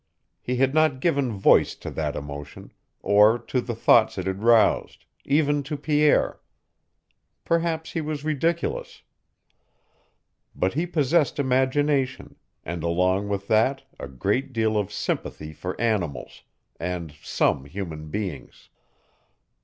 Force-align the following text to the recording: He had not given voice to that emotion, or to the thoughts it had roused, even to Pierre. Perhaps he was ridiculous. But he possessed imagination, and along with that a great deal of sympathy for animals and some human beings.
He 0.41 0.55
had 0.55 0.73
not 0.73 0.99
given 0.99 1.31
voice 1.31 1.75
to 1.75 1.91
that 1.91 2.15
emotion, 2.15 2.73
or 3.03 3.37
to 3.37 3.61
the 3.61 3.75
thoughts 3.75 4.17
it 4.17 4.25
had 4.25 4.41
roused, 4.41 5.05
even 5.25 5.61
to 5.61 5.77
Pierre. 5.77 6.39
Perhaps 7.45 7.91
he 7.91 8.01
was 8.01 8.23
ridiculous. 8.25 9.03
But 10.55 10.73
he 10.73 10.87
possessed 10.87 11.37
imagination, 11.37 12.35
and 12.65 12.81
along 12.81 13.29
with 13.29 13.47
that 13.49 13.83
a 13.99 14.07
great 14.07 14.53
deal 14.53 14.75
of 14.75 14.91
sympathy 14.91 15.53
for 15.53 15.79
animals 15.79 16.45
and 16.79 17.11
some 17.21 17.65
human 17.65 18.09
beings. 18.09 18.69